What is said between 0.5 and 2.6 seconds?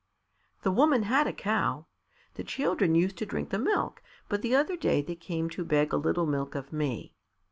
"The woman had a cow. The